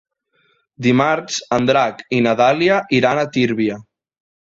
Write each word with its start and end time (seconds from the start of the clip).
Dimarts 0.85 1.35
en 1.57 1.67
Drac 1.69 2.01
i 2.17 2.21
na 2.29 2.33
Dàlia 2.39 2.79
iran 3.01 3.21
a 3.21 3.27
Tírvia. 3.37 3.77